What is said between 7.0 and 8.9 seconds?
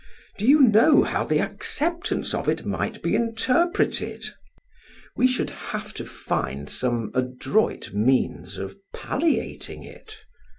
adroit means of